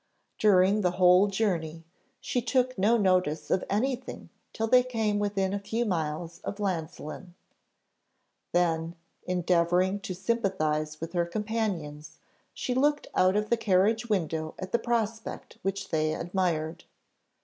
[0.39, 1.85] During the whole journey,
[2.19, 6.55] she took no notice of any thing till they came within a few miles of
[6.59, 7.35] Llansillen;
[8.51, 8.95] then,
[9.27, 12.17] endeavouring to sympathise with her companions,
[12.55, 16.85] she looked out of the carriage window at the prospect which they admired.